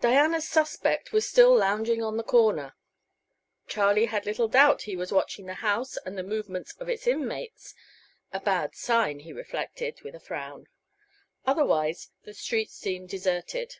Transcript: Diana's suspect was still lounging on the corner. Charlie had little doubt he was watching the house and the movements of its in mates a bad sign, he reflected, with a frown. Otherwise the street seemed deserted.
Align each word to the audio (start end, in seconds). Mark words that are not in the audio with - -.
Diana's 0.00 0.46
suspect 0.46 1.10
was 1.10 1.28
still 1.28 1.52
lounging 1.52 2.00
on 2.00 2.16
the 2.16 2.22
corner. 2.22 2.76
Charlie 3.66 4.06
had 4.06 4.24
little 4.24 4.46
doubt 4.46 4.82
he 4.82 4.94
was 4.94 5.10
watching 5.10 5.46
the 5.46 5.54
house 5.54 5.96
and 5.96 6.16
the 6.16 6.22
movements 6.22 6.76
of 6.76 6.88
its 6.88 7.04
in 7.08 7.26
mates 7.26 7.74
a 8.32 8.38
bad 8.38 8.76
sign, 8.76 9.18
he 9.18 9.32
reflected, 9.32 10.02
with 10.02 10.14
a 10.14 10.20
frown. 10.20 10.68
Otherwise 11.44 12.10
the 12.22 12.32
street 12.32 12.70
seemed 12.70 13.08
deserted. 13.08 13.74